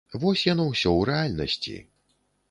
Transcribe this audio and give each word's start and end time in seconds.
Вось 0.21 0.45
яно 0.53 0.63
усё 0.69 0.89
ў 0.91 1.01
рэальнасці. 1.09 1.75